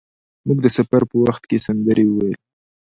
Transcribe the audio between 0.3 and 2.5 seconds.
موږ د سفر په وخت کې سندرې ویل.